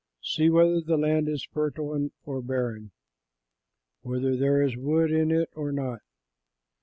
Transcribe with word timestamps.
See 0.23 0.49
whether 0.49 0.81
the 0.81 0.97
land 0.97 1.29
is 1.29 1.43
fertile 1.45 2.09
or 2.25 2.41
barren, 2.41 2.89
whether 4.01 4.35
there 4.35 4.63
is 4.63 4.75
wood 4.75 5.11
in 5.11 5.29
it 5.29 5.51
or 5.53 5.71
not. 5.71 5.99